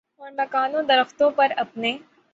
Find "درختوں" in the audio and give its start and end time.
0.83-1.29